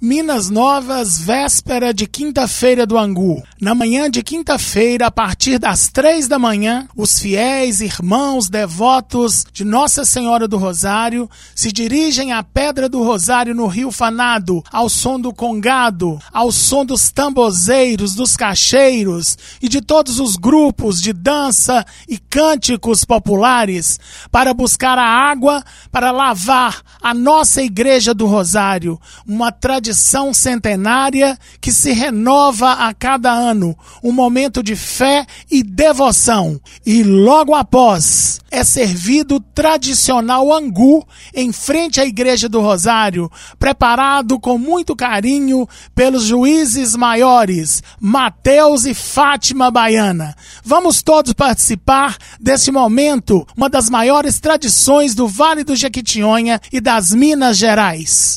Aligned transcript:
Minas 0.00 0.48
Novas, 0.48 1.18
véspera 1.18 1.92
de 1.92 2.06
quinta-feira 2.06 2.86
do 2.86 2.96
Angu. 2.96 3.42
Na 3.60 3.74
manhã 3.74 4.08
de 4.08 4.22
quinta-feira, 4.22 5.08
a 5.08 5.10
partir 5.10 5.58
das 5.58 5.88
três 5.88 6.28
da 6.28 6.38
manhã, 6.38 6.86
os 6.96 7.18
fiéis, 7.18 7.80
irmãos, 7.80 8.48
devotos 8.48 9.44
de 9.52 9.64
Nossa 9.64 10.04
Senhora 10.04 10.46
do 10.46 10.56
Rosário 10.56 11.28
se 11.52 11.72
dirigem 11.72 12.32
à 12.32 12.44
Pedra 12.44 12.88
do 12.88 13.02
Rosário 13.02 13.56
no 13.56 13.66
Rio 13.66 13.90
Fanado, 13.90 14.62
ao 14.70 14.88
som 14.88 15.18
do 15.18 15.34
congado, 15.34 16.16
ao 16.32 16.52
som 16.52 16.84
dos 16.84 17.10
tambozeiros, 17.10 18.14
dos 18.14 18.36
cacheiros 18.36 19.36
e 19.60 19.68
de 19.68 19.80
todos 19.80 20.20
os 20.20 20.36
grupos 20.36 21.02
de 21.02 21.12
dança 21.12 21.84
e 22.08 22.18
cânticos 22.18 23.04
populares 23.04 23.98
para 24.30 24.54
buscar 24.54 24.96
a 24.96 25.28
água 25.28 25.60
para 25.90 26.12
lavar 26.12 26.82
a 27.02 27.12
nossa 27.12 27.60
Igreja 27.60 28.14
do 28.14 28.26
Rosário, 28.26 29.00
uma 29.26 29.50
tradição 29.50 29.87
tradição 29.88 30.34
centenária 30.34 31.38
que 31.62 31.72
se 31.72 31.92
renova 31.92 32.72
a 32.72 32.92
cada 32.92 33.32
ano, 33.32 33.74
um 34.02 34.12
momento 34.12 34.62
de 34.62 34.76
fé 34.76 35.24
e 35.50 35.62
devoção. 35.62 36.60
E 36.84 37.02
logo 37.02 37.54
após 37.54 38.38
é 38.50 38.62
servido 38.62 39.40
tradicional 39.40 40.52
angu 40.52 41.06
em 41.34 41.52
frente 41.52 42.02
à 42.02 42.04
Igreja 42.04 42.50
do 42.50 42.60
Rosário, 42.60 43.30
preparado 43.58 44.38
com 44.38 44.58
muito 44.58 44.94
carinho 44.94 45.66
pelos 45.94 46.24
juízes 46.24 46.94
maiores, 46.94 47.82
Mateus 47.98 48.84
e 48.84 48.92
Fátima 48.92 49.70
Baiana. 49.70 50.34
Vamos 50.62 51.02
todos 51.02 51.32
participar 51.32 52.18
desse 52.38 52.70
momento, 52.70 53.46
uma 53.56 53.70
das 53.70 53.88
maiores 53.88 54.38
tradições 54.38 55.14
do 55.14 55.26
Vale 55.26 55.64
do 55.64 55.74
Jequitinhonha 55.74 56.60
e 56.70 56.78
das 56.78 57.14
Minas 57.14 57.56
Gerais. 57.56 58.36